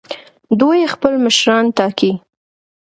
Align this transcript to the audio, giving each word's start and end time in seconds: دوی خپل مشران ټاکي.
دوی 0.59 0.79
خپل 0.93 1.13
مشران 1.25 1.65
ټاکي. 1.77 2.11